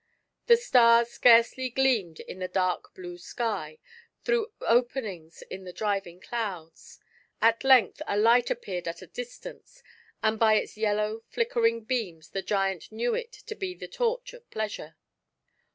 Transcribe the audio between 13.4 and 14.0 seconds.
be the